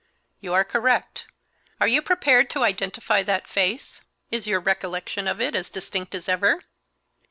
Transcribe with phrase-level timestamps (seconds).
[0.39, 1.27] "You are correct.
[1.79, 4.01] Are you prepared to identify that face?
[4.31, 6.63] Is your recollection of it as distinct as ever?"